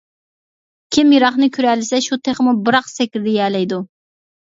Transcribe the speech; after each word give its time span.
كىم 0.97 1.11
يىراقنى 1.17 1.51
كۆرەلىسە 1.59 2.01
شۇ 2.09 2.21
تېخىمۇ 2.25 2.57
بىراق 2.67 2.93
سەكرىيەلەيدۇ. 2.97 3.85